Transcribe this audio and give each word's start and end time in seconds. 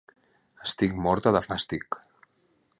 Estic 0.67 0.97
morta 1.09 1.35
de 1.37 1.45
fàstic. 1.51 2.01